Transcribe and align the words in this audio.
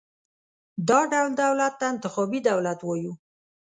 دا 0.87 0.99
ډول 1.11 1.31
دولت 1.43 1.73
ته 1.79 1.85
انتخابي 1.93 2.39
دولت 2.49 2.79
وایو. 2.83 3.13